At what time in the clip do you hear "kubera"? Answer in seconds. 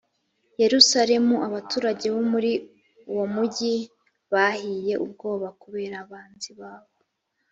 5.61-5.95